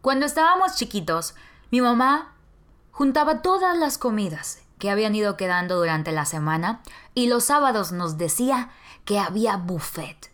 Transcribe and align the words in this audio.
Cuando 0.00 0.24
estábamos 0.24 0.76
chiquitos, 0.76 1.34
mi 1.70 1.80
mamá 1.80 2.32
juntaba 2.90 3.42
todas 3.42 3.76
las 3.76 3.98
comidas 3.98 4.62
que 4.78 4.90
habían 4.90 5.14
ido 5.14 5.36
quedando 5.36 5.76
durante 5.76 6.10
la 6.10 6.24
semana 6.24 6.80
y 7.14 7.28
los 7.28 7.44
sábados 7.44 7.92
nos 7.92 8.16
decía 8.16 8.70
que 9.04 9.18
había 9.18 9.56
buffet. 9.56 10.30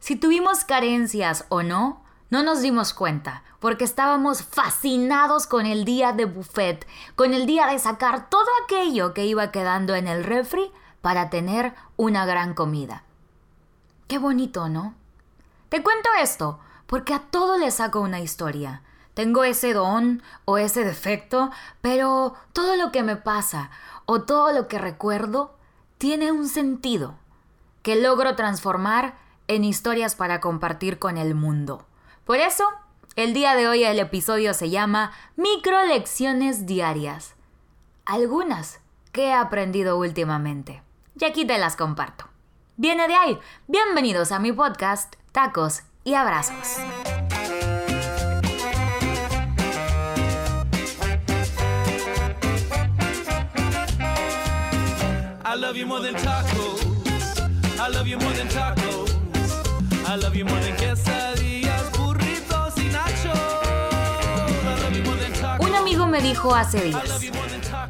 Si 0.00 0.16
tuvimos 0.16 0.64
carencias 0.64 1.44
o 1.48 1.62
no, 1.62 2.02
no 2.28 2.42
nos 2.42 2.60
dimos 2.60 2.92
cuenta, 2.92 3.44
porque 3.60 3.84
estábamos 3.84 4.42
fascinados 4.42 5.46
con 5.46 5.66
el 5.66 5.84
día 5.84 6.12
de 6.12 6.24
buffet, 6.24 6.84
con 7.14 7.34
el 7.34 7.46
día 7.46 7.66
de 7.68 7.78
sacar 7.78 8.28
todo 8.28 8.48
aquello 8.64 9.14
que 9.14 9.26
iba 9.26 9.52
quedando 9.52 9.94
en 9.94 10.08
el 10.08 10.24
refri 10.24 10.72
para 11.02 11.30
tener 11.30 11.74
una 11.96 12.26
gran 12.26 12.54
comida. 12.54 13.04
Qué 14.08 14.18
bonito, 14.18 14.68
¿no? 14.68 14.94
Te 15.68 15.82
cuento 15.84 16.08
esto, 16.20 16.58
porque 16.92 17.14
a 17.14 17.20
todo 17.20 17.56
le 17.56 17.70
saco 17.70 18.02
una 18.02 18.20
historia. 18.20 18.82
Tengo 19.14 19.44
ese 19.44 19.72
don 19.72 20.22
o 20.44 20.58
ese 20.58 20.84
defecto, 20.84 21.50
pero 21.80 22.34
todo 22.52 22.76
lo 22.76 22.92
que 22.92 23.02
me 23.02 23.16
pasa 23.16 23.70
o 24.04 24.24
todo 24.24 24.52
lo 24.52 24.68
que 24.68 24.76
recuerdo 24.76 25.56
tiene 25.96 26.32
un 26.32 26.46
sentido 26.46 27.14
que 27.80 27.96
logro 27.96 28.36
transformar 28.36 29.14
en 29.48 29.64
historias 29.64 30.16
para 30.16 30.42
compartir 30.42 30.98
con 30.98 31.16
el 31.16 31.34
mundo. 31.34 31.86
Por 32.26 32.36
eso, 32.36 32.68
el 33.16 33.32
día 33.32 33.54
de 33.54 33.68
hoy 33.68 33.84
el 33.84 33.98
episodio 33.98 34.52
se 34.52 34.68
llama 34.68 35.12
Micro 35.36 35.86
Lecciones 35.86 36.66
Diarias. 36.66 37.36
Algunas 38.04 38.80
que 39.12 39.28
he 39.28 39.32
aprendido 39.32 39.96
últimamente. 39.96 40.82
Y 41.18 41.24
aquí 41.24 41.46
te 41.46 41.56
las 41.56 41.74
comparto. 41.74 42.26
Viene 42.76 43.08
de 43.08 43.14
ahí. 43.14 43.38
Bienvenidos 43.66 44.30
a 44.30 44.38
mi 44.38 44.52
podcast, 44.52 45.14
Tacos 45.32 45.84
y 46.04 46.14
Abrazos. 46.14 46.78
I 55.44 55.56
love 55.56 55.76
you 55.76 55.86
more 55.86 56.00
than 56.00 56.14
tacos. 56.16 56.80
I 57.78 57.88
love 57.88 58.06
you 58.06 58.18
more 58.18 58.32
than 58.32 58.48
tacos. 58.48 59.10
I 60.06 60.16
love 60.16 60.34
you 60.34 60.44
more 60.44 60.60
than 60.60 60.76
quesadillas, 60.76 61.90
burritos 61.98 62.76
y 62.78 62.88
nachos. 62.88 63.38
Un 65.58 65.74
amigo 65.74 66.06
me 66.06 66.20
dijo 66.20 66.54
hace 66.54 66.80
días. 66.80 67.20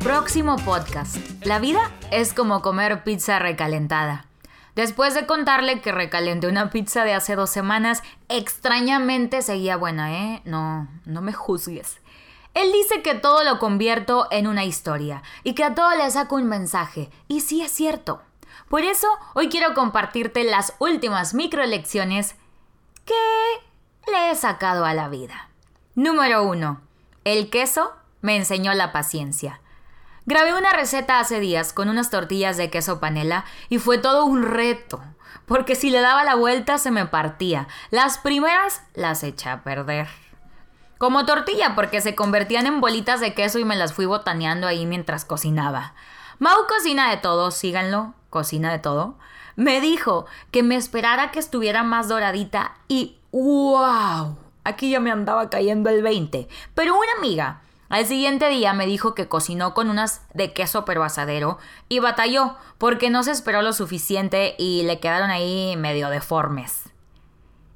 Próximo 0.01 0.57
podcast. 0.57 1.17
La 1.45 1.61
vida 1.61 1.91
es 2.11 2.35
como 2.35 2.61
comer 2.63 3.05
pizza 3.05 3.39
recalentada. 3.39 4.27
Después 4.75 5.15
de 5.15 5.27
contarle 5.27 5.81
que 5.81 5.93
recalenté 5.93 6.47
una 6.47 6.71
pizza 6.71 7.05
de 7.05 7.15
hace 7.15 7.37
dos 7.37 7.51
semanas, 7.51 8.03
extrañamente 8.29 9.43
seguía 9.43 9.77
buena, 9.77 10.13
¿eh? 10.13 10.43
No, 10.45 10.89
no 11.05 11.21
me 11.21 11.33
juzgues. 11.33 12.01
Él 12.55 12.71
dice 12.73 13.03
que 13.03 13.15
todo 13.15 13.45
lo 13.45 13.59
convierto 13.59 14.29
en 14.31 14.47
una 14.47 14.65
historia 14.65 15.23
y 15.43 15.55
que 15.55 15.65
a 15.65 15.75
todo 15.75 15.91
le 15.97 16.11
saco 16.11 16.37
un 16.37 16.47
mensaje. 16.47 17.11
Y 17.29 17.41
sí 17.41 17.63
es 17.63 17.73
cierto. 17.73 18.23
Por 18.69 18.83
eso 18.83 19.09
hoy 19.35 19.49
quiero 19.49 19.75
compartirte 19.75 20.45
las 20.45 20.75
últimas 20.79 21.35
microlecciones 21.35 22.35
que 23.05 24.11
le 24.11 24.31
he 24.31 24.35
sacado 24.35 24.85
a 24.85 24.95
la 24.95 25.09
vida. 25.09 25.49
Número 25.95 26.45
1. 26.45 26.81
El 27.25 27.51
queso 27.51 27.93
me 28.21 28.37
enseñó 28.37 28.75
la 28.75 28.93
paciencia. 28.93 29.62
Grabé 30.25 30.55
una 30.55 30.73
receta 30.73 31.19
hace 31.19 31.41
días 31.41 31.73
con 31.73 31.89
unas 31.89 32.09
tortillas 32.09 32.57
de 32.57 32.71
queso 32.71 33.01
panela 33.01 33.45
y 33.69 33.79
fue 33.79 33.99
todo 33.99 34.25
un 34.25 34.45
reto, 34.45 35.03
porque 35.47 35.75
si 35.75 35.91
le 35.91 36.01
daba 36.01 36.23
la 36.23 36.37
vuelta 36.37 36.79
se 36.79 36.93
me 36.93 37.07
partía. 37.07 37.67
Las 37.91 38.19
primeras 38.19 38.83
las 38.95 39.25
eché 39.25 39.49
a 39.49 39.65
perder. 39.65 40.07
Como 40.99 41.27
tortilla, 41.27 41.75
porque 41.75 42.01
se 42.01 42.15
convertían 42.15 42.67
en 42.67 42.81
bolitas 42.81 43.19
de 43.19 43.35
queso 43.35 43.59
y 43.59 43.65
me 43.65 43.75
las 43.75 43.95
fui 43.95 44.07
botaneando 44.07 44.69
ahí 44.69 44.87
mientras 44.87 45.25
cocinaba. 45.25 45.95
Mau 46.39 46.69
cocina 46.69 47.11
de 47.11 47.17
todo, 47.17 47.51
síganlo, 47.51 48.15
cocina 48.31 48.71
de 48.71 48.79
todo. 48.79 49.19
Me 49.57 49.81
dijo 49.81 50.27
que 50.53 50.63
me 50.63 50.77
esperara 50.77 51.33
que 51.33 51.41
estuviera 51.41 51.83
más 51.83 52.07
doradita 52.07 52.77
y 52.87 53.19
¡wow! 53.33 54.37
Aquí 54.63 54.91
ya 54.91 55.01
me 55.01 55.11
andaba 55.11 55.51
cayendo 55.51 55.91
el 55.91 56.05
20. 56.05 56.47
Pero 56.75 56.95
una 56.95 57.13
amiga 57.19 57.63
al 57.93 58.07
siguiente 58.07 58.49
día 58.49 58.73
me 58.73 58.87
dijo 58.87 59.15
que 59.15 59.29
cocinó 59.29 59.75
con 59.75 59.91
unas 59.91 60.23
de 60.33 60.55
queso 60.55 60.87
pero 60.87 61.05
asadero 61.05 61.59
y 61.91 61.99
batalló 61.99 62.57
porque 62.79 63.11
no 63.11 63.23
se 63.23 63.33
esperó 63.33 63.61
lo 63.61 63.75
suficiente 63.75 64.55
y 64.59 64.83
le 64.85 64.99
quedaron 64.99 65.29
ahí 65.29 65.77
medio 65.77 66.09
deformes. 66.09 66.85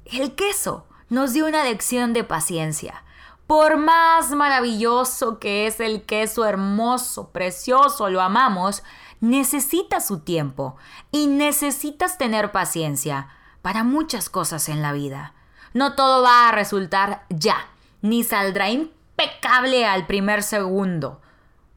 El 0.05 0.33
queso 0.33 0.87
nos 1.09 1.33
dio 1.33 1.45
una 1.45 1.63
lección 1.63 2.13
de 2.13 2.23
paciencia. 2.23 3.03
Por 3.45 3.77
más 3.77 4.31
maravilloso 4.31 5.37
que 5.37 5.67
es 5.67 5.79
el 5.79 6.01
queso 6.01 6.45
hermoso, 6.45 7.29
precioso, 7.29 8.09
lo 8.09 8.19
amamos, 8.19 8.81
necesita 9.19 10.01
su 10.01 10.21
tiempo 10.21 10.77
y 11.11 11.27
necesitas 11.27 12.17
tener 12.17 12.51
paciencia 12.51 13.29
para 13.61 13.83
muchas 13.83 14.31
cosas 14.31 14.67
en 14.67 14.81
la 14.81 14.93
vida. 14.93 15.35
No 15.75 15.93
todo 15.93 16.23
va 16.23 16.49
a 16.49 16.51
resultar 16.53 17.27
ya, 17.29 17.67
ni 18.01 18.23
saldrá 18.23 18.71
impecable 19.17 19.85
al 19.85 20.05
primer 20.05 20.43
segundo, 20.43 21.21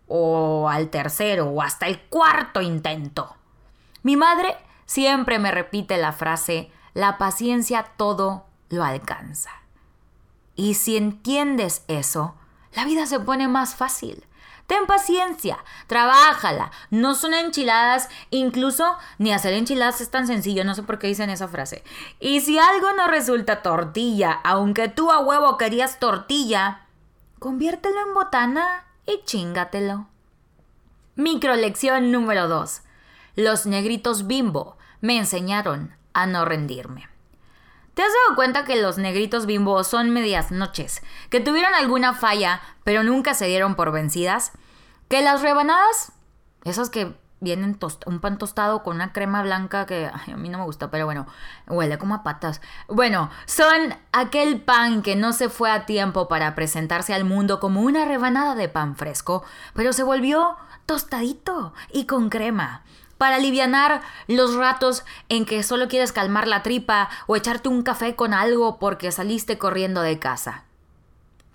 o 0.06 0.68
al 0.68 0.90
tercero, 0.90 1.46
o 1.46 1.62
hasta 1.62 1.86
el 1.86 2.00
cuarto 2.02 2.60
intento. 2.60 3.36
Mi 4.02 4.16
madre 4.16 4.56
siempre 4.86 5.38
me 5.38 5.50
repite 5.50 5.96
la 5.96 6.12
frase, 6.12 6.70
la 6.94 7.18
paciencia 7.18 7.92
todo 7.96 8.46
lo 8.68 8.84
alcanza. 8.84 9.50
Y 10.54 10.74
si 10.74 10.96
entiendes 10.96 11.84
eso, 11.88 12.34
la 12.74 12.84
vida 12.84 13.06
se 13.06 13.20
pone 13.20 13.48
más 13.48 13.74
fácil. 13.74 14.26
Ten 14.66 14.86
paciencia, 14.86 15.58
trabájala. 15.88 16.70
No 16.90 17.14
son 17.14 17.34
enchiladas, 17.34 18.08
incluso 18.30 18.96
ni 19.18 19.32
hacer 19.32 19.54
enchiladas 19.54 20.00
es 20.00 20.10
tan 20.10 20.26
sencillo, 20.28 20.64
no 20.64 20.74
sé 20.74 20.84
por 20.84 20.98
qué 20.98 21.08
dicen 21.08 21.30
esa 21.30 21.48
frase. 21.48 21.82
Y 22.20 22.40
si 22.40 22.58
algo 22.58 22.92
no 22.92 23.08
resulta 23.08 23.62
tortilla, 23.62 24.40
aunque 24.44 24.88
tú 24.88 25.10
a 25.10 25.20
huevo 25.20 25.56
querías 25.56 25.98
tortilla, 25.98 26.86
conviértelo 27.40 27.98
en 28.06 28.14
botana 28.14 28.84
y 29.06 29.22
chingatelo. 29.24 30.06
Microlección 31.16 32.12
número 32.12 32.46
2. 32.46 32.82
Los 33.34 33.66
negritos 33.66 34.26
bimbo 34.26 34.76
me 35.00 35.16
enseñaron 35.16 35.96
a 36.12 36.26
no 36.26 36.44
rendirme. 36.44 37.08
¿Te 37.94 38.02
has 38.02 38.12
dado 38.12 38.36
cuenta 38.36 38.64
que 38.64 38.80
los 38.80 38.98
negritos 38.98 39.46
bimbo 39.46 39.82
son 39.84 40.10
medias 40.10 40.50
noches? 40.52 41.02
Que 41.30 41.40
tuvieron 41.40 41.74
alguna 41.74 42.12
falla, 42.12 42.60
pero 42.84 43.02
nunca 43.02 43.32
se 43.34 43.46
dieron 43.46 43.74
por 43.74 43.90
vencidas. 43.90 44.52
Que 45.08 45.22
las 45.22 45.40
rebanadas, 45.40 46.12
esas 46.64 46.90
que 46.90 47.16
vienen 47.40 47.78
un 48.06 48.20
pan 48.20 48.38
tostado 48.38 48.82
con 48.82 48.96
una 48.96 49.12
crema 49.12 49.42
blanca 49.42 49.86
que 49.86 50.06
a 50.06 50.36
mí 50.36 50.48
no 50.48 50.58
me 50.58 50.64
gusta, 50.64 50.90
pero 50.90 51.06
bueno, 51.06 51.26
huele 51.66 51.98
como 51.98 52.14
a 52.14 52.22
patas. 52.22 52.60
Bueno, 52.88 53.30
son 53.46 53.94
aquel 54.12 54.60
pan 54.60 55.02
que 55.02 55.16
no 55.16 55.32
se 55.32 55.48
fue 55.48 55.70
a 55.70 55.86
tiempo 55.86 56.28
para 56.28 56.54
presentarse 56.54 57.14
al 57.14 57.24
mundo 57.24 57.60
como 57.60 57.80
una 57.80 58.04
rebanada 58.04 58.54
de 58.54 58.68
pan 58.68 58.96
fresco, 58.96 59.42
pero 59.74 59.92
se 59.92 60.02
volvió 60.02 60.56
tostadito 60.86 61.72
y 61.92 62.06
con 62.06 62.28
crema 62.30 62.82
para 63.20 63.36
aliviar 63.36 64.00
los 64.28 64.54
ratos 64.54 65.04
en 65.28 65.44
que 65.44 65.62
solo 65.62 65.88
quieres 65.88 66.10
calmar 66.10 66.48
la 66.48 66.62
tripa 66.62 67.10
o 67.26 67.36
echarte 67.36 67.68
un 67.68 67.82
café 67.82 68.16
con 68.16 68.32
algo 68.32 68.78
porque 68.78 69.12
saliste 69.12 69.58
corriendo 69.58 70.00
de 70.00 70.18
casa. 70.18 70.64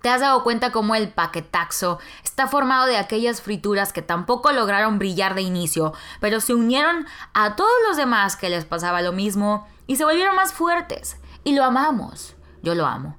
¿Te 0.06 0.10
has 0.10 0.20
dado 0.20 0.44
cuenta 0.44 0.70
cómo 0.70 0.94
el 0.94 1.08
paquetaxo 1.08 1.98
está 2.22 2.46
formado 2.46 2.86
de 2.86 2.96
aquellas 2.96 3.42
frituras 3.42 3.92
que 3.92 4.02
tampoco 4.02 4.52
lograron 4.52 5.00
brillar 5.00 5.34
de 5.34 5.42
inicio, 5.42 5.94
pero 6.20 6.40
se 6.40 6.54
unieron 6.54 7.08
a 7.34 7.56
todos 7.56 7.72
los 7.88 7.96
demás 7.96 8.36
que 8.36 8.48
les 8.48 8.64
pasaba 8.64 9.02
lo 9.02 9.10
mismo 9.10 9.66
y 9.88 9.96
se 9.96 10.04
volvieron 10.04 10.36
más 10.36 10.52
fuertes? 10.52 11.16
Y 11.42 11.56
lo 11.56 11.64
amamos. 11.64 12.36
Yo 12.62 12.76
lo 12.76 12.86
amo. 12.86 13.16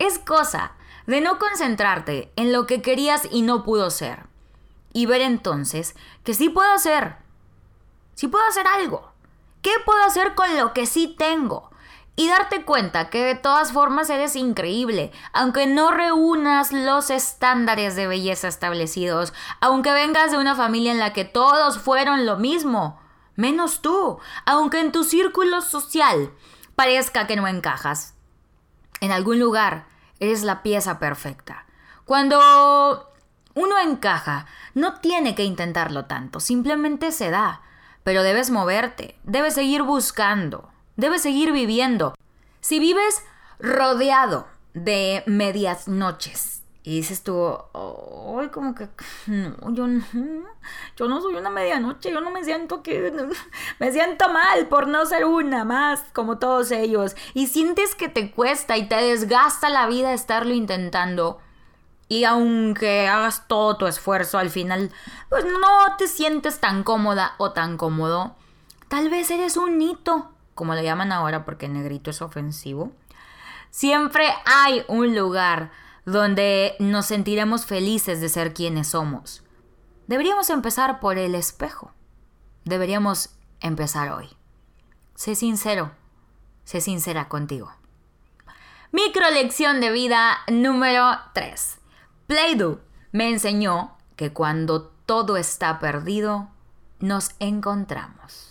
Es 0.00 0.18
cosa 0.18 0.72
de 1.06 1.20
no 1.20 1.38
concentrarte 1.38 2.32
en 2.34 2.50
lo 2.50 2.66
que 2.66 2.82
querías 2.82 3.28
y 3.30 3.42
no 3.42 3.62
pudo 3.62 3.88
ser. 3.90 4.26
Y 4.92 5.06
ver 5.06 5.20
entonces 5.20 5.94
que 6.24 6.34
sí 6.34 6.48
puedo 6.48 6.76
ser 6.78 7.18
si 8.16 8.26
puedo 8.26 8.44
hacer 8.46 8.66
algo, 8.66 9.12
¿qué 9.62 9.70
puedo 9.86 10.02
hacer 10.02 10.34
con 10.34 10.56
lo 10.56 10.72
que 10.72 10.86
sí 10.86 11.14
tengo? 11.16 11.69
Y 12.16 12.28
darte 12.28 12.64
cuenta 12.64 13.08
que 13.08 13.24
de 13.24 13.34
todas 13.34 13.72
formas 13.72 14.10
eres 14.10 14.36
increíble, 14.36 15.10
aunque 15.32 15.66
no 15.66 15.90
reúnas 15.90 16.72
los 16.72 17.10
estándares 17.10 17.96
de 17.96 18.06
belleza 18.06 18.48
establecidos, 18.48 19.32
aunque 19.60 19.92
vengas 19.92 20.30
de 20.30 20.38
una 20.38 20.54
familia 20.54 20.92
en 20.92 20.98
la 20.98 21.12
que 21.12 21.24
todos 21.24 21.78
fueron 21.78 22.26
lo 22.26 22.36
mismo, 22.36 23.00
menos 23.36 23.80
tú, 23.80 24.18
aunque 24.44 24.80
en 24.80 24.92
tu 24.92 25.04
círculo 25.04 25.62
social 25.62 26.32
parezca 26.76 27.26
que 27.26 27.36
no 27.36 27.48
encajas. 27.48 28.14
En 29.00 29.12
algún 29.12 29.38
lugar 29.38 29.86
eres 30.18 30.42
la 30.42 30.62
pieza 30.62 30.98
perfecta. 30.98 31.64
Cuando 32.04 33.08
uno 33.54 33.78
encaja, 33.78 34.46
no 34.74 35.00
tiene 35.00 35.34
que 35.34 35.44
intentarlo 35.44 36.04
tanto, 36.04 36.40
simplemente 36.40 37.12
se 37.12 37.30
da 37.30 37.62
pero 38.04 38.22
debes 38.22 38.50
moverte, 38.50 39.18
debes 39.24 39.54
seguir 39.54 39.82
buscando, 39.82 40.69
debes 41.00 41.22
seguir 41.22 41.52
viviendo. 41.52 42.14
Si 42.60 42.78
vives 42.78 43.22
rodeado 43.58 44.46
de 44.74 45.22
medias 45.26 45.88
noches. 45.88 46.62
Y 46.82 46.96
dices 46.96 47.22
tú, 47.22 47.36
hoy 47.72 48.48
como 48.48 48.74
que 48.74 48.88
no, 49.26 49.74
yo 49.74 49.86
no, 49.86 50.02
yo 50.96 51.08
no 51.08 51.20
soy 51.20 51.34
una 51.34 51.50
medianoche, 51.50 52.10
yo 52.10 52.22
no 52.22 52.30
me 52.30 52.42
siento 52.42 52.82
que 52.82 53.12
me 53.78 53.92
siento 53.92 54.30
mal 54.30 54.66
por 54.68 54.88
no 54.88 55.04
ser 55.04 55.26
una 55.26 55.64
más 55.64 56.02
como 56.14 56.38
todos 56.38 56.70
ellos. 56.70 57.16
Y 57.34 57.48
sientes 57.48 57.94
que 57.94 58.08
te 58.08 58.30
cuesta 58.30 58.78
y 58.78 58.88
te 58.88 58.96
desgasta 58.96 59.68
la 59.68 59.86
vida 59.88 60.14
estarlo 60.14 60.54
intentando. 60.54 61.38
Y 62.08 62.24
aunque 62.24 63.06
hagas 63.08 63.46
todo 63.46 63.76
tu 63.76 63.86
esfuerzo 63.86 64.38
al 64.38 64.50
final, 64.50 64.90
pues 65.28 65.44
no 65.44 65.96
te 65.96 66.08
sientes 66.08 66.60
tan 66.60 66.82
cómoda 66.82 67.34
o 67.38 67.52
tan 67.52 67.76
cómodo. 67.76 68.34
Tal 68.88 69.10
vez 69.10 69.30
eres 69.30 69.56
un 69.56 69.78
nito, 69.78 70.32
como 70.60 70.74
le 70.74 70.84
llaman 70.84 71.10
ahora 71.10 71.46
porque 71.46 71.70
negrito 71.70 72.10
es 72.10 72.20
ofensivo. 72.20 72.92
Siempre 73.70 74.28
hay 74.44 74.84
un 74.88 75.16
lugar 75.16 75.70
donde 76.04 76.76
nos 76.78 77.06
sentiremos 77.06 77.64
felices 77.64 78.20
de 78.20 78.28
ser 78.28 78.52
quienes 78.52 78.88
somos. 78.88 79.42
Deberíamos 80.06 80.50
empezar 80.50 81.00
por 81.00 81.16
el 81.16 81.34
espejo. 81.34 81.94
Deberíamos 82.66 83.30
empezar 83.60 84.10
hoy. 84.10 84.28
Sé 85.14 85.34
sincero, 85.34 85.92
sé 86.64 86.82
sincera 86.82 87.30
contigo. 87.30 87.72
Microlección 88.92 89.80
de 89.80 89.92
vida 89.92 90.40
número 90.46 91.10
3. 91.32 91.78
Play-Doh 92.26 92.80
me 93.12 93.30
enseñó 93.30 93.96
que 94.14 94.34
cuando 94.34 94.82
todo 95.06 95.38
está 95.38 95.78
perdido, 95.78 96.50
nos 96.98 97.30
encontramos. 97.38 98.49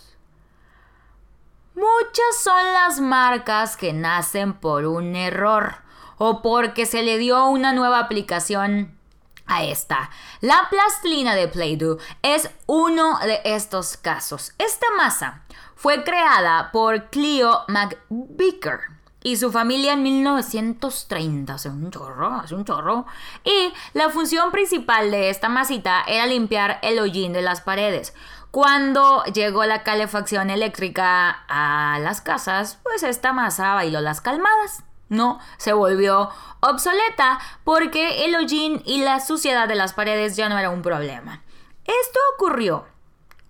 Muchas 1.80 2.42
son 2.42 2.72
las 2.74 3.00
marcas 3.00 3.78
que 3.78 3.94
nacen 3.94 4.52
por 4.52 4.84
un 4.84 5.16
error 5.16 5.76
o 6.18 6.42
porque 6.42 6.84
se 6.84 7.02
le 7.02 7.16
dio 7.16 7.46
una 7.46 7.72
nueva 7.72 8.00
aplicación 8.00 8.98
a 9.46 9.64
esta. 9.64 10.10
La 10.42 10.68
plastilina 10.68 11.34
de 11.34 11.48
Play-Doh 11.48 11.96
es 12.20 12.50
uno 12.66 13.18
de 13.20 13.40
estos 13.44 13.96
casos. 13.96 14.52
Esta 14.58 14.88
masa 14.98 15.42
fue 15.74 16.04
creada 16.04 16.70
por 16.70 17.08
Cleo 17.08 17.64
McVicker 17.68 18.80
y 19.22 19.36
su 19.36 19.52
familia 19.52 19.92
en 19.92 20.02
1930, 20.02 21.54
hace 21.54 21.68
un 21.68 21.90
chorro, 21.90 22.34
hace 22.34 22.54
un 22.54 22.64
chorro. 22.64 23.06
Y 23.44 23.72
la 23.92 24.08
función 24.08 24.50
principal 24.50 25.10
de 25.10 25.28
esta 25.30 25.48
masita 25.48 26.02
era 26.06 26.26
limpiar 26.26 26.78
el 26.82 26.98
hollín 26.98 27.32
de 27.32 27.42
las 27.42 27.60
paredes. 27.60 28.14
Cuando 28.50 29.22
llegó 29.24 29.64
la 29.64 29.82
calefacción 29.84 30.50
eléctrica 30.50 31.44
a 31.48 31.98
las 32.00 32.20
casas, 32.20 32.78
pues 32.82 33.02
esta 33.02 33.32
masa 33.32 33.74
bailó 33.74 34.00
las 34.00 34.20
calmadas 34.20 34.84
no 35.10 35.40
se 35.58 35.74
volvió 35.74 36.30
obsoleta 36.60 37.38
porque 37.64 38.24
el 38.24 38.34
hollín 38.34 38.82
y 38.86 39.02
la 39.02 39.20
suciedad 39.20 39.68
de 39.68 39.74
las 39.74 39.92
paredes 39.92 40.36
ya 40.36 40.48
no 40.48 40.58
era 40.58 40.70
un 40.70 40.80
problema. 40.80 41.42
Esto 41.84 42.20
ocurrió 42.34 42.86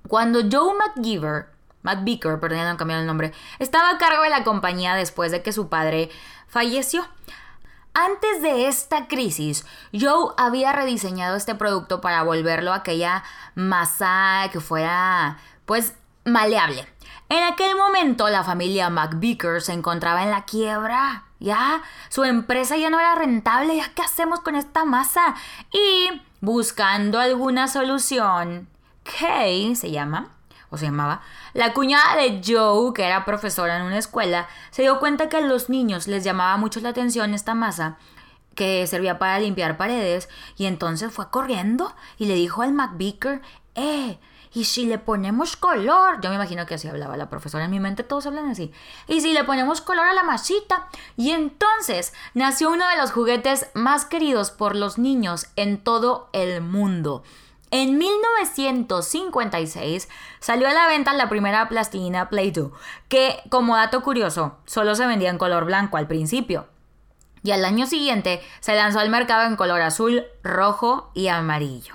cuando 0.09 0.41
Joe 0.51 0.75
McGiver, 0.75 1.51
McVicker, 1.83 2.41
perdón, 2.41 2.67
no 2.67 2.77
cambiado 2.77 3.03
el 3.03 3.07
nombre, 3.07 3.33
estaba 3.59 3.91
a 3.91 3.99
cargo 3.99 4.23
de 4.23 4.31
la 4.31 4.43
compañía 4.43 4.95
después 4.95 5.31
de 5.31 5.43
que 5.43 5.53
su 5.53 5.69
padre 5.69 6.11
falleció. 6.49 7.07
Antes 7.93 8.41
de 8.41 8.69
esta 8.69 9.09
crisis, 9.09 9.67
Joe 9.93 10.33
había 10.37 10.73
rediseñado 10.73 11.37
este 11.37 11.55
producto 11.55 12.01
para 12.01 12.23
volverlo 12.23 12.73
a 12.73 12.77
aquella 12.77 13.25
masa 13.55 14.49
que 14.53 14.61
fuera, 14.61 15.39
pues, 15.67 15.95
maleable. 16.25 16.87
En 17.29 17.43
aquel 17.45 17.77
momento 17.77 18.29
la 18.29 18.45
familia 18.45 18.91
McVicker 18.91 19.61
se 19.61 19.73
encontraba 19.73 20.23
en 20.23 20.31
la 20.31 20.45
quiebra. 20.45 21.25
Ya, 21.41 21.83
su 22.09 22.25
empresa 22.25 22.77
ya 22.77 22.91
no 22.91 23.01
era 23.01 23.15
rentable. 23.15 23.77
¿Ya 23.77 23.93
qué 23.95 24.03
hacemos 24.03 24.41
con 24.41 24.55
esta 24.57 24.85
masa? 24.85 25.35
Y 25.73 26.23
buscando 26.41 27.19
alguna 27.19 27.69
solución, 27.69 28.69
Kay 29.19 29.75
se 29.75 29.91
llama, 29.91 30.29
o 30.71 30.79
se 30.79 30.87
llamaba, 30.87 31.23
la 31.53 31.73
cuñada 31.73 32.17
de 32.17 32.41
Joe, 32.45 32.95
que 32.95 33.05
era 33.05 33.25
profesora 33.25 33.77
en 33.77 33.83
una 33.83 33.99
escuela, 33.99 34.49
se 34.71 34.83
dio 34.83 34.99
cuenta 35.01 35.29
que 35.29 35.37
a 35.37 35.41
los 35.41 35.69
niños 35.69 36.09
les 36.09 36.25
llamaba 36.25 36.57
mucho 36.57 36.81
la 36.81 36.91
atención 36.91 37.35
esta 37.35 37.55
masa 37.55 37.99
que 38.55 38.87
servía 38.87 39.19
para 39.19 39.39
limpiar 39.39 39.77
paredes 39.77 40.29
y 40.57 40.67
entonces 40.67 41.13
fue 41.13 41.31
corriendo 41.31 41.95
y 42.19 42.27
le 42.27 42.35
dijo 42.35 42.63
al 42.63 42.73
McVicker, 42.73 43.43
eh, 43.75 44.19
y 44.53 44.65
si 44.65 44.87
le 44.87 44.99
ponemos 44.99 45.57
color, 45.57 46.21
yo 46.21 46.29
me 46.29 46.35
imagino 46.35 46.67
que 46.67 46.75
así 46.75 46.89
hablaba 46.89 47.17
la 47.17 47.31
profesora 47.31 47.65
en 47.65 47.71
mi 47.71 47.79
mente, 47.79 48.03
todos 48.03 48.27
hablan 48.27 48.49
así. 48.49 48.73
Y 49.07 49.21
si 49.21 49.33
le 49.33 49.45
ponemos 49.45 49.81
color 49.81 50.07
a 50.07 50.13
la 50.13 50.25
masita. 50.25 50.89
Y 51.17 51.31
entonces 51.31 52.13
nació 52.35 52.71
uno 52.71 52.89
de 52.89 52.97
los 52.97 53.13
juguetes 53.13 53.69
más 53.75 54.05
queridos 54.05 54.51
por 54.51 54.75
los 54.75 54.99
niños 54.99 55.47
en 55.55 55.79
todo 55.79 56.31
el 56.33 56.63
mundo. 56.63 57.23
En 57.73 57.99
1956 57.99 60.09
salió 60.41 60.67
a 60.69 60.73
la 60.73 60.89
venta 60.89 61.15
la 61.15 61.29
primera 61.29 61.69
plastilina 61.69 62.29
Play-Doh, 62.29 62.73
que 63.09 63.41
como 63.49 63.77
dato 63.77 64.03
curioso, 64.03 64.59
solo 64.67 64.97
se 64.97 65.07
vendía 65.07 65.31
en 65.31 65.39
color 65.39 65.67
blanco 65.67 65.97
al 65.97 66.09
principio. 66.09 66.67
Y 67.43 67.53
al 67.53 67.65
año 67.65 67.87
siguiente 67.87 68.43
se 68.59 68.75
lanzó 68.75 68.99
al 68.99 69.09
mercado 69.09 69.47
en 69.47 69.57
color 69.57 69.81
azul, 69.83 70.25
rojo 70.43 71.13
y 71.15 71.29
amarillo. 71.29 71.95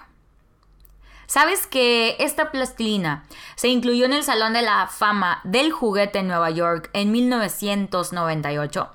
¿Sabes 1.27 1.68
que 1.68 2.16
esta 2.19 2.51
plastilina 2.51 3.25
se 3.56 3.68
incluyó 3.68 4.06
en 4.06 4.13
el 4.13 4.24
Salón 4.24 4.54
de 4.54 4.62
la 4.62 4.88
Fama 4.88 5.42
del 5.44 5.72
Juguete 5.72 6.19
en 6.19 6.27
Nueva 6.27 6.51
York 6.51 6.89
en 6.94 7.12
1998? 7.12 8.92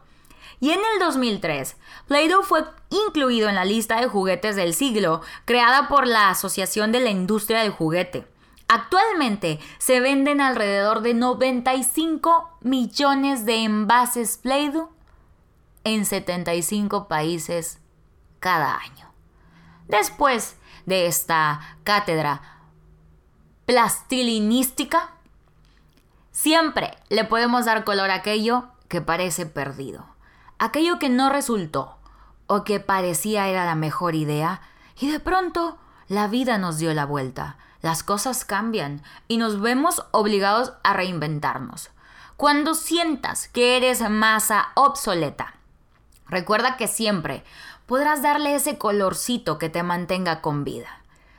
Y 0.61 0.71
en 0.71 0.79
el 0.79 0.99
2003, 1.01 1.77
Play-Doh 2.07 2.43
fue 2.43 2.65
incluido 2.91 3.49
en 3.49 3.55
la 3.55 3.65
lista 3.65 4.01
de 4.01 4.09
juguetes 4.09 4.57
del 4.57 4.75
siglo 4.75 5.23
creada 5.47 5.89
por 5.89 6.07
la 6.07 6.29
Asociación 6.29 6.93
de 6.93 7.01
la 7.01 7.11
Industria 7.11 7.63
del 7.63 7.73
Juguete. 7.73 8.27
Actualmente 8.69 9.59
se 9.79 10.01
venden 10.01 10.41
alrededor 10.41 11.01
de 11.01 11.15
95 11.15 12.59
millones 12.61 13.47
de 13.47 13.65
envases 13.65 14.37
Play-Doh 14.37 14.91
en 15.85 16.05
75 16.05 17.09
países 17.09 17.81
cada 18.39 18.79
año. 18.79 19.13
Después 19.89 20.57
de 20.87 21.07
esta 21.07 21.79
cátedra 21.85 22.43
plastilinística, 23.67 25.11
siempre 26.31 26.97
le 27.09 27.25
podemos 27.25 27.65
dar 27.65 27.85
color 27.85 28.11
a 28.11 28.15
aquello 28.15 28.69
que 28.89 29.01
parece 29.01 29.47
perdido, 29.47 30.07
aquello 30.61 30.99
que 30.99 31.09
no 31.09 31.31
resultó 31.31 31.97
o 32.47 32.63
que 32.63 32.79
parecía 32.79 33.49
era 33.49 33.65
la 33.65 33.75
mejor 33.75 34.15
idea 34.15 34.61
y 34.99 35.11
de 35.11 35.19
pronto 35.19 35.79
la 36.07 36.29
vida 36.29 36.59
nos 36.59 36.79
dio 36.79 36.93
la 36.93 37.07
vuelta, 37.07 37.57
las 37.81 38.03
cosas 38.03 38.45
cambian 38.45 39.03
y 39.27 39.39
nos 39.39 39.61
vemos 39.61 40.05
obligados 40.13 40.75
a 40.85 40.93
reinventarnos. 40.93 41.91
Cuando 42.37 42.75
sientas 42.75 43.49
que 43.49 43.77
eres 43.77 44.09
masa 44.09 44.69
obsoleta, 44.75 45.55
recuerda 46.29 46.77
que 46.77 46.89
siempre 46.89 47.43
podrás 47.87 48.23
darle 48.23 48.55
ese 48.55 48.77
colorcito 48.77 49.59
que 49.59 49.71
te 49.71 49.83
mantenga 49.83 50.43
con 50.43 50.63
vida. 50.63 50.89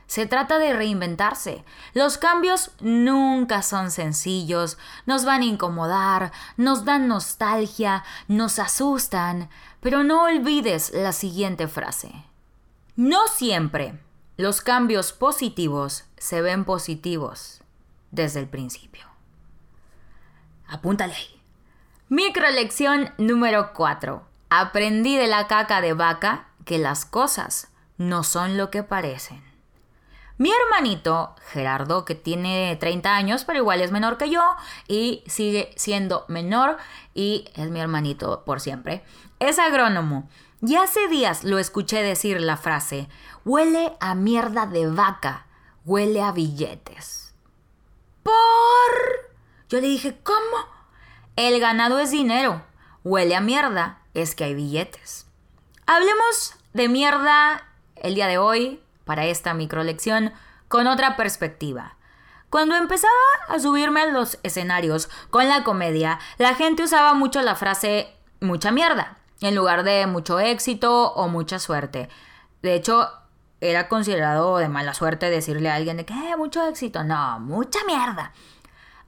Se 0.06 0.26
trata 0.26 0.58
de 0.58 0.72
reinventarse. 0.72 1.64
Los 1.94 2.18
cambios 2.18 2.72
nunca 2.80 3.62
son 3.62 3.90
sencillos, 3.90 4.78
nos 5.06 5.24
van 5.24 5.42
a 5.42 5.46
incomodar, 5.46 6.32
nos 6.56 6.84
dan 6.84 7.08
nostalgia, 7.08 8.04
nos 8.28 8.58
asustan, 8.58 9.48
pero 9.80 10.04
no 10.04 10.24
olvides 10.24 10.92
la 10.94 11.12
siguiente 11.12 11.68
frase. 11.68 12.12
No 12.96 13.26
siempre 13.26 13.98
los 14.36 14.60
cambios 14.60 15.12
positivos 15.12 16.04
se 16.18 16.42
ven 16.42 16.64
positivos 16.64 17.62
desde 18.10 18.40
el 18.40 18.48
principio. 18.48 19.06
Apúntale 20.66 21.14
ahí. 21.14 21.40
Microlección 22.08 23.12
número 23.18 23.72
4. 23.72 24.22
Aprendí 24.50 25.16
de 25.16 25.26
la 25.26 25.46
caca 25.46 25.80
de 25.80 25.94
vaca 25.94 26.48
que 26.64 26.78
las 26.78 27.04
cosas 27.04 27.68
no 27.96 28.24
son 28.24 28.56
lo 28.56 28.70
que 28.70 28.82
parecen. 28.82 29.51
Mi 30.42 30.50
hermanito, 30.50 31.36
Gerardo, 31.52 32.04
que 32.04 32.16
tiene 32.16 32.76
30 32.80 33.14
años, 33.14 33.44
pero 33.44 33.60
igual 33.60 33.80
es 33.80 33.92
menor 33.92 34.18
que 34.18 34.28
yo 34.28 34.42
y 34.88 35.22
sigue 35.28 35.72
siendo 35.76 36.24
menor 36.26 36.78
y 37.14 37.48
es 37.54 37.70
mi 37.70 37.78
hermanito 37.78 38.42
por 38.44 38.60
siempre, 38.60 39.04
es 39.38 39.60
agrónomo. 39.60 40.28
Y 40.60 40.74
hace 40.74 41.06
días 41.06 41.44
lo 41.44 41.60
escuché 41.60 42.02
decir 42.02 42.40
la 42.40 42.56
frase, 42.56 43.08
huele 43.44 43.92
a 44.00 44.16
mierda 44.16 44.66
de 44.66 44.88
vaca, 44.88 45.46
huele 45.84 46.20
a 46.20 46.32
billetes. 46.32 47.34
¿Por? 48.24 48.32
Yo 49.68 49.80
le 49.80 49.86
dije, 49.86 50.18
¿cómo? 50.24 50.66
El 51.36 51.60
ganado 51.60 52.00
es 52.00 52.10
dinero, 52.10 52.64
huele 53.04 53.36
a 53.36 53.40
mierda, 53.40 54.00
es 54.12 54.34
que 54.34 54.42
hay 54.42 54.54
billetes. 54.54 55.24
Hablemos 55.86 56.56
de 56.72 56.88
mierda 56.88 57.62
el 57.94 58.16
día 58.16 58.26
de 58.26 58.38
hoy 58.38 58.82
para 59.04 59.26
esta 59.26 59.54
microlección 59.54 60.32
con 60.68 60.86
otra 60.86 61.16
perspectiva. 61.16 61.96
Cuando 62.50 62.76
empezaba 62.76 63.12
a 63.48 63.58
subirme 63.58 64.02
a 64.02 64.06
los 64.06 64.38
escenarios 64.42 65.08
con 65.30 65.48
la 65.48 65.64
comedia, 65.64 66.18
la 66.38 66.54
gente 66.54 66.82
usaba 66.82 67.14
mucho 67.14 67.40
la 67.40 67.54
frase 67.54 68.14
mucha 68.40 68.70
mierda. 68.70 69.16
en 69.40 69.56
lugar 69.56 69.82
de 69.82 70.06
mucho 70.06 70.38
éxito 70.38 71.12
o 71.14 71.26
mucha 71.26 71.58
suerte. 71.58 72.08
De 72.62 72.74
hecho, 72.74 73.10
era 73.60 73.88
considerado 73.88 74.58
de 74.58 74.68
mala 74.68 74.94
suerte 74.94 75.30
decirle 75.30 75.68
a 75.68 75.76
alguien 75.76 76.04
que 76.04 76.12
eh, 76.12 76.36
mucho 76.36 76.64
éxito. 76.66 77.02
No, 77.04 77.40
mucha 77.40 77.80
mierda. 77.86 78.32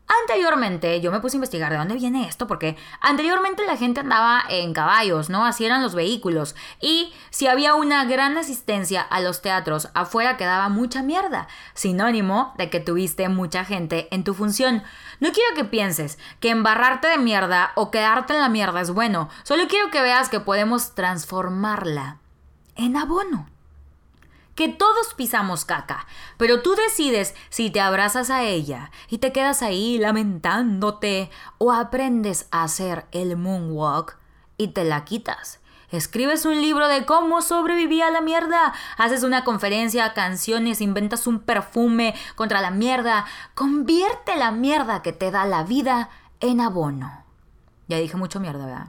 Anteriormente, 0.07 1.01
yo 1.01 1.11
me 1.11 1.21
puse 1.21 1.37
a 1.37 1.39
investigar 1.39 1.73
de 1.73 1.79
dónde 1.79 1.95
viene 1.95 2.29
esto, 2.29 2.47
porque 2.47 2.77
anteriormente 3.01 3.65
la 3.67 3.79
gente 3.79 4.01
andaba 4.01 4.43
en 4.51 4.75
caballos, 4.75 5.31
¿no? 5.31 5.47
Así 5.47 5.65
eran 5.65 5.83
los 5.83 5.95
vehículos. 5.95 6.55
Y 6.79 7.15
si 7.31 7.47
había 7.47 7.75
una 7.75 8.05
gran 8.05 8.37
asistencia 8.37 9.01
a 9.01 9.21
los 9.21 9.41
teatros, 9.41 9.89
afuera 9.95 10.37
quedaba 10.37 10.69
mucha 10.69 11.03
mierda, 11.03 11.49
sinónimo 11.73 12.53
de 12.59 12.69
que 12.69 12.81
tuviste 12.81 13.31
mucha 13.31 13.65
gente 13.65 14.09
en 14.11 14.25
tu 14.25 14.35
función. 14.35 14.83
No 15.21 15.33
quiero 15.33 15.55
que 15.55 15.65
pienses 15.65 16.19
que 16.39 16.51
embarrarte 16.51 17.09
de 17.09 17.19
mierda 17.19 17.73
o 17.75 17.91
quedarte 17.91 18.35
en 18.35 18.41
la 18.41 18.51
mierda 18.51 18.83
es 18.83 18.91
bueno, 18.91 19.31
solo 19.43 19.69
quiero 19.69 19.91
que 19.91 20.03
veas 20.03 20.29
que 20.29 20.41
podemos 20.41 20.95
transformarla 20.95 22.19
en 22.77 22.97
abono 22.97 23.54
que 24.55 24.69
todos 24.69 25.15
pisamos 25.15 25.65
caca, 25.65 26.07
pero 26.37 26.63
tú 26.63 26.75
decides 26.75 27.35
si 27.49 27.71
te 27.71 27.81
abrazas 27.81 28.31
a 28.31 28.43
ella 28.43 28.91
y 29.09 29.19
te 29.19 29.33
quedas 29.33 29.63
ahí 29.63 29.99
lamentándote 29.99 31.31
o 31.59 31.73
aprendes 31.73 32.47
a 32.51 32.63
hacer 32.65 33.07
el 33.13 33.37
moonwalk 33.37 34.17
y 34.57 34.69
te 34.69 34.85
la 34.85 35.05
quitas. 35.05 35.61
Escribes 35.91 36.45
un 36.45 36.61
libro 36.61 36.89
de 36.89 37.05
cómo 37.05 37.41
sobreviví 37.41 38.03
a 38.03 38.11
la 38.11 38.21
mierda. 38.21 38.73
Haces 38.97 39.23
una 39.23 39.45
conferencia, 39.45 40.13
canciones, 40.13 40.81
inventas 40.81 41.29
un 41.29 41.39
perfume 41.39 42.17
contra 42.35 42.61
la 42.61 42.73
mierda. 42.73 43.27
Convierte 43.55 44.35
la 44.35 44.51
mierda 44.51 45.03
que 45.03 45.13
te 45.13 45.31
da 45.31 45.45
la 45.45 45.63
vida 45.63 46.11
en 46.41 46.61
abono. 46.61 47.25
Ya 47.87 47.99
dije 47.99 48.17
mucho 48.17 48.41
mierda, 48.41 48.67
¿verdad? 48.67 48.89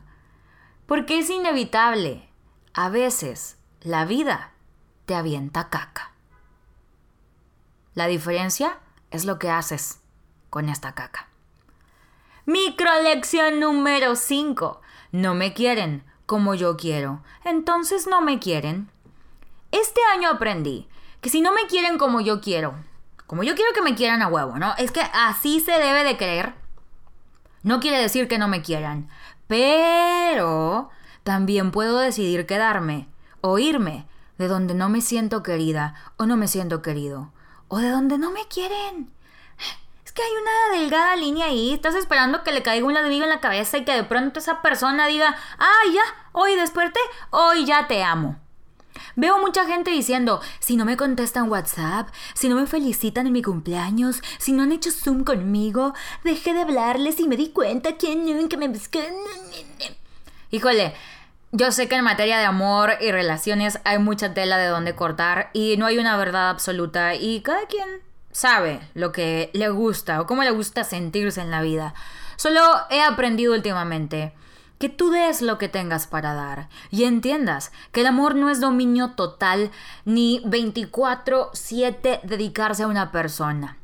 Porque 0.88 1.20
es 1.20 1.30
inevitable. 1.30 2.28
A 2.74 2.90
veces 2.90 3.58
la 3.82 4.06
vida 4.06 4.55
te 5.06 5.16
avienta 5.16 5.70
caca. 5.70 6.12
La 7.94 8.08
diferencia 8.08 8.80
es 9.12 9.26
lo 9.26 9.40
que 9.40 9.50
haces 9.50 10.00
con 10.50 10.70
esta 10.70 10.94
caca. 10.94 11.30
Microlección 12.46 13.60
número 13.60 14.16
5. 14.16 14.82
No 15.12 15.34
me 15.34 15.54
quieren 15.54 16.04
como 16.26 16.56
yo 16.56 16.76
quiero, 16.76 17.22
entonces 17.44 18.08
no 18.08 18.22
me 18.22 18.40
quieren. 18.40 18.90
Este 19.72 20.02
año 20.14 20.30
aprendí 20.30 20.88
que 21.22 21.30
si 21.30 21.42
no 21.42 21.54
me 21.54 21.68
quieren 21.68 21.98
como 21.98 22.22
yo 22.22 22.42
quiero, 22.42 22.76
como 23.28 23.44
yo 23.44 23.56
quiero 23.56 23.74
que 23.74 23.82
me 23.82 23.96
quieran 23.96 24.22
a 24.22 24.28
huevo, 24.28 24.58
¿no? 24.58 24.74
Es 24.78 24.92
que 24.92 25.02
así 25.14 25.60
se 25.60 25.72
debe 25.72 26.04
de 26.04 26.18
creer. 26.18 26.54
No 27.64 27.80
quiere 27.80 28.00
decir 28.00 28.28
que 28.28 28.38
no 28.38 28.48
me 28.48 28.62
quieran, 28.62 29.10
pero 29.48 30.90
también 31.24 31.72
puedo 31.72 31.98
decidir 31.98 32.46
quedarme 32.46 33.08
o 33.42 33.58
irme 33.58 34.08
de 34.38 34.48
donde 34.48 34.74
no 34.74 34.90
me 34.90 35.02
siento 35.02 35.44
querida 35.44 35.96
o 36.18 36.26
no 36.26 36.38
me 36.38 36.48
siento 36.48 36.82
querido, 36.82 37.32
o 37.68 37.78
de 37.78 37.90
donde 37.90 38.18
no 38.18 38.32
me 38.32 38.48
quieren. 38.48 39.12
Es 40.06 40.12
que 40.12 40.22
hay 40.22 40.32
una 40.32 40.80
delgada 40.80 41.16
línea 41.16 41.48
ahí, 41.48 41.74
estás 41.74 41.96
esperando 41.96 42.44
que 42.44 42.52
le 42.52 42.64
caiga 42.64 42.86
un 42.86 42.94
ladrillo 42.94 43.24
en 43.24 43.30
la 43.30 43.42
cabeza 43.42 43.78
y 43.78 43.86
que 43.86 43.94
de 43.94 44.04
pronto 44.04 44.40
esa 44.40 44.62
persona 44.62 45.08
diga, 45.08 45.36
ah, 45.58 45.92
ya, 45.94 46.04
hoy 46.32 46.56
desperté, 46.56 47.00
hoy 47.32 47.66
ya 47.66 47.88
te 47.88 48.04
amo. 48.04 48.38
Veo 49.16 49.40
mucha 49.40 49.66
gente 49.66 49.92
diciendo, 49.92 50.42
si 50.60 50.76
no 50.76 50.86
me 50.86 50.98
contestan 50.98 51.50
WhatsApp, 51.50 52.10
si 52.34 52.50
no 52.50 52.56
me 52.56 52.68
felicitan 52.68 53.28
en 53.28 53.34
mi 53.34 53.42
cumpleaños, 53.42 54.22
si 54.38 54.52
no 54.52 54.64
han 54.64 54.72
hecho 54.72 54.92
Zoom 54.92 55.24
conmigo, 55.24 55.94
dejé 56.24 56.54
de 56.54 56.62
hablarles 56.62 57.20
y 57.20 57.28
me 57.28 57.38
di 57.38 57.50
cuenta 57.50 57.98
que 57.98 58.16
nunca 58.16 58.58
me 58.58 58.72
Híjole, 60.52 60.94
yo 61.58 61.72
sé 61.72 61.88
que 61.88 61.96
en 61.96 62.04
materia 62.04 62.38
de 62.38 62.44
amor 62.44 62.96
y 63.00 63.12
relaciones 63.12 63.80
hay 63.86 63.98
mucha 63.98 64.34
tela 64.34 64.58
de 64.58 64.68
donde 64.68 64.94
cortar 64.94 65.52
y 65.54 65.78
no 65.78 65.86
hay 65.86 65.98
una 65.98 66.18
verdad 66.18 66.50
absoluta 66.50 67.16
y 67.16 67.40
cada 67.42 67.66
quien 67.68 68.02
sabe 68.32 68.82
lo 68.94 69.14
que 69.14 69.52
le 69.54 69.70
gusta 69.70 70.20
o 70.20 70.26
cómo 70.26 70.44
le 70.44 70.52
gusta 70.52 70.84
sentirse 70.84 71.40
en 71.40 71.52
la 71.52 71.62
vida. 71.62 71.94
Solo 72.36 72.60
he 72.90 73.02
aprendido 73.02 73.54
últimamente 73.54 74.34
que 74.80 74.90
tú 74.90 75.12
des 75.12 75.42
lo 75.42 75.58
que 75.58 75.70
tengas 75.70 76.08
para 76.08 76.34
dar 76.34 76.68
y 76.92 77.06
entiendas 77.06 77.72
que 77.94 78.02
el 78.02 78.08
amor 78.08 78.36
no 78.36 78.50
es 78.50 78.60
dominio 78.60 79.12
total 79.12 79.72
ni 80.04 80.42
24/7 80.44 82.20
dedicarse 82.24 82.84
a 82.84 82.88
una 82.88 83.14
persona. 83.14 83.78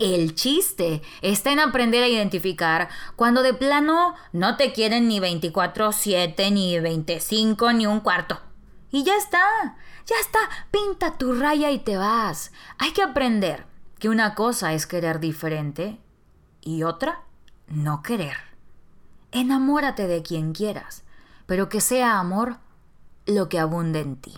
El 0.00 0.34
chiste 0.34 1.02
está 1.20 1.52
en 1.52 1.60
aprender 1.60 2.02
a 2.02 2.08
identificar 2.08 2.88
cuando 3.16 3.42
de 3.42 3.52
plano 3.52 4.14
no 4.32 4.56
te 4.56 4.72
quieren 4.72 5.08
ni 5.08 5.20
24/7, 5.20 6.50
ni 6.50 6.80
25, 6.80 7.74
ni 7.74 7.86
un 7.86 8.00
cuarto. 8.00 8.40
Y 8.90 9.04
ya 9.04 9.14
está, 9.18 9.76
ya 10.06 10.16
está, 10.18 10.38
pinta 10.70 11.18
tu 11.18 11.34
raya 11.34 11.70
y 11.70 11.80
te 11.80 11.98
vas. 11.98 12.50
Hay 12.78 12.92
que 12.92 13.02
aprender 13.02 13.66
que 13.98 14.08
una 14.08 14.34
cosa 14.34 14.72
es 14.72 14.86
querer 14.86 15.20
diferente 15.20 16.00
y 16.62 16.82
otra 16.82 17.20
no 17.68 18.02
querer. 18.02 18.38
Enamórate 19.32 20.06
de 20.06 20.22
quien 20.22 20.54
quieras, 20.54 21.04
pero 21.44 21.68
que 21.68 21.82
sea 21.82 22.18
amor 22.18 22.56
lo 23.26 23.50
que 23.50 23.58
abunde 23.58 24.00
en 24.00 24.16
ti. 24.16 24.32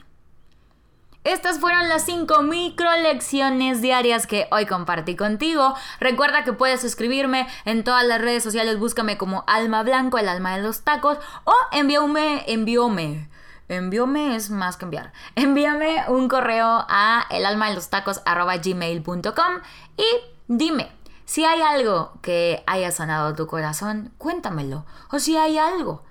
Estas 1.25 1.59
fueron 1.61 1.89
las 1.89 2.05
5 2.05 2.43
micro 2.43 2.91
lecciones 2.97 3.81
diarias 3.81 4.27
que 4.27 4.49
hoy 4.51 4.67
compartí 4.67 5.15
contigo. 5.15 5.73
Recuerda 6.01 6.43
que 6.43 6.53
puedes 6.53 6.81
suscribirme 6.81 7.47
en 7.65 7.85
todas 7.85 8.05
las 8.05 8.21
redes 8.21 8.43
sociales, 8.43 8.77
búscame 8.77 9.17
como 9.19 9.45
Alma 9.47 9.85
Blanco, 9.85 10.19
el 10.19 10.29
alma 10.29 10.57
de 10.57 10.63
los 10.63 10.83
tacos, 10.83 11.19
o 11.45 11.55
envíame, 11.71 12.43
envíame. 12.49 13.31
Envíame 13.69 14.35
es 14.35 14.51
más 14.51 14.77
que 14.77 14.85
enviar. 14.85 15.13
Envíame 15.37 16.03
un 16.09 16.29
correo 16.29 16.85
a 16.89 17.25
elalmadelostacos.gmail.com 17.31 19.61
y 19.97 20.07
dime, 20.49 20.91
si 21.25 21.45
hay 21.45 21.63
algo 21.63 22.15
que 22.21 22.65
haya 22.67 22.91
sanado 22.91 23.37
tu 23.37 23.47
corazón, 23.47 24.13
cuéntamelo. 24.19 24.87
O 25.13 25.21
si 25.21 25.37
hay 25.37 25.57
algo, 25.57 26.03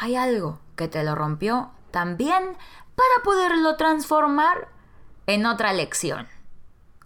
hay 0.00 0.16
algo 0.16 0.58
que 0.74 0.88
te 0.88 1.04
lo 1.04 1.14
rompió, 1.14 1.70
también 1.90 2.56
para 2.98 3.22
poderlo 3.22 3.76
transformar 3.76 4.68
en 5.28 5.46
otra 5.46 5.72
lección, 5.72 6.26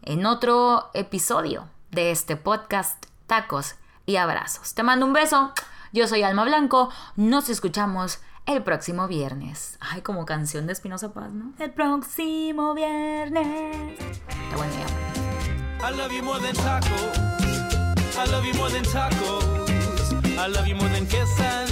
en 0.01 0.25
otro 0.25 0.91
episodio 0.95 1.69
de 1.91 2.11
este 2.11 2.37
podcast 2.37 3.05
Tacos 3.27 3.75
y 4.07 4.17
Abrazos. 4.17 4.73
Te 4.73 4.83
mando 4.83 5.05
un 5.05 5.13
beso, 5.13 5.53
yo 5.93 6.09
soy 6.09 6.23
Alma 6.23 6.45
Blanco, 6.45 6.89
nos 7.17 7.51
escuchamos 7.51 8.21
el 8.47 8.63
próximo 8.63 9.07
viernes. 9.07 9.77
Ay, 9.81 10.01
como 10.01 10.25
canción 10.25 10.67
de 10.67 10.73
Espinosa 10.73 11.13
Paz, 11.13 11.31
¿no? 11.31 11.53
El 11.59 11.73
próximo 11.73 12.73
viernes. 12.73 14.01
Está 14.01 14.57
buen 14.57 14.71
día. 14.71 14.87
I 15.87 15.95
love 15.95 16.11
you 16.11 16.23
more 16.23 16.41
than 16.41 16.57
tacos. 16.57 17.19
I 18.17 18.31
love 18.31 18.47
you 18.47 18.55
more 18.55 18.73
than 18.73 18.85
tacos. 18.85 19.45
I 20.39 20.49
love 20.49 20.67
you 20.67 20.75
more 20.75 20.89
than 20.89 21.07
quesadillas. 21.07 21.72